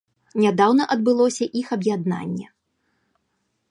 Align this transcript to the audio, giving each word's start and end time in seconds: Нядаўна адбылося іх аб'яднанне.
Нядаўна 0.43 0.87
адбылося 0.95 1.45
іх 1.63 1.67
аб'яднанне. 1.79 2.47